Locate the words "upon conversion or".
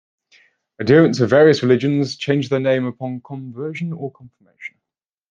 2.87-4.11